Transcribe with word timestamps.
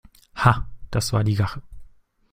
Ha, 0.33 0.67
das 0.89 1.13
war 1.13 1.23
die 1.23 1.35
Rache! 1.35 1.61